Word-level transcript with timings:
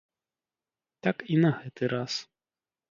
Так 1.09 1.17
і 1.35 1.39
на 1.45 1.55
гэты 1.61 1.83
раз. 1.97 2.13